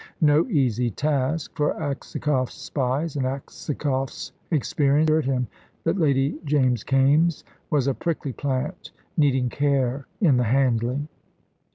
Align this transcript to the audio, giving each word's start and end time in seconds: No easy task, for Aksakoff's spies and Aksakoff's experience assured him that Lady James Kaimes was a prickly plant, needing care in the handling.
No 0.21 0.47
easy 0.47 0.89
task, 0.89 1.51
for 1.55 1.75
Aksakoff's 1.79 2.55
spies 2.55 3.15
and 3.15 3.23
Aksakoff's 3.27 4.31
experience 4.49 5.11
assured 5.11 5.25
him 5.25 5.47
that 5.83 5.99
Lady 5.99 6.39
James 6.43 6.83
Kaimes 6.83 7.43
was 7.69 7.85
a 7.85 7.93
prickly 7.93 8.33
plant, 8.33 8.89
needing 9.15 9.47
care 9.49 10.07
in 10.19 10.37
the 10.37 10.45
handling. 10.45 11.07